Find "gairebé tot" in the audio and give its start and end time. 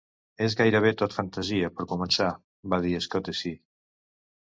0.61-1.13